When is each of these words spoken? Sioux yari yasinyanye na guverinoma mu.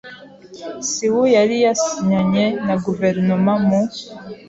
Sioux 0.89 1.25
yari 1.35 1.55
yasinyanye 1.65 2.45
na 2.65 2.75
guverinoma 2.83 3.53
mu. 3.67 3.81